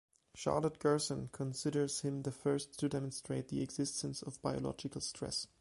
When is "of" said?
4.23-4.41